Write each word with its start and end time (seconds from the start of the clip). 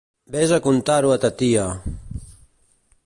Ves 0.35 0.53
a 0.55 0.57
contar-ho 0.67 1.11
a 1.15 1.19
ta 1.25 1.31
tia! 1.41 1.67